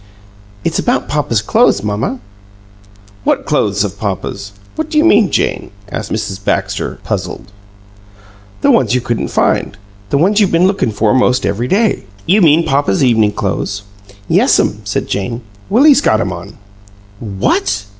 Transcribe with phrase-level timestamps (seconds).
[0.65, 2.19] "It's about papa's clo'es, mamma."
[3.23, 4.51] "What clothes of papa's?
[4.75, 6.43] What do you mean, Jane?" asked Mrs.
[6.43, 7.51] Baxter, puzzled.
[8.61, 9.77] "The ones you couldn't find.
[10.09, 13.83] The ones you been lookin' for 'most every day." "You mean papa's evening clothes?"
[14.27, 15.43] "Yes'm," said Jane.
[15.69, 16.57] "Willie's got 'em on."
[17.19, 17.85] "What!"